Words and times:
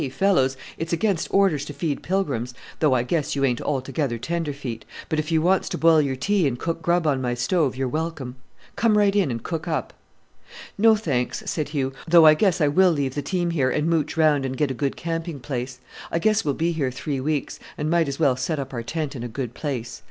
fellows, 0.09 0.57
it's 0.79 0.91
against 0.91 1.27
orders 1.31 1.63
to 1.63 1.73
feed 1.73 2.01
pilgrims, 2.01 2.55
though 2.79 2.95
I 2.95 3.03
guess 3.03 3.35
you 3.35 3.45
ain't 3.45 3.61
altogether 3.61 4.17
tenderfeet; 4.17 4.83
but 5.09 5.19
if 5.19 5.31
you 5.31 5.43
wants 5.43 5.69
to 5.69 5.77
boil 5.77 6.01
your 6.01 6.15
tea 6.15 6.47
and 6.47 6.57
cook 6.57 6.81
grub 6.81 7.05
on 7.05 7.21
my 7.21 7.35
stove, 7.35 7.75
you're 7.75 7.87
welcome. 7.87 8.35
Come 8.75 8.97
right 8.97 9.15
in 9.15 9.29
and 9.29 9.43
cook 9.43 9.67
up." 9.67 9.93
"No, 10.75 10.95
thanks," 10.95 11.43
said 11.45 11.69
Hugh, 11.69 11.93
"though 12.07 12.25
I 12.25 12.33
guess 12.33 12.59
I 12.59 12.67
will 12.67 12.91
leave 12.91 13.13
the 13.13 13.21
team 13.21 13.51
here 13.51 13.69
and 13.69 13.87
mooch 13.87 14.17
round 14.17 14.43
and 14.43 14.57
get 14.57 14.71
a 14.71 14.81
good 14.83 14.95
camping 14.95 15.39
place. 15.39 15.77
I 16.11 16.17
guess 16.17 16.43
we'll 16.43 16.55
be 16.55 16.71
here 16.71 16.89
three 16.89 17.19
weeks, 17.19 17.59
and 17.77 17.87
might 17.87 18.07
as 18.07 18.17
well 18.19 18.35
set 18.35 18.57
up 18.57 18.73
our 18.73 18.81
tent 18.81 19.15
in 19.15 19.21
a 19.21 19.27
good 19.27 19.53
place. 19.53 19.99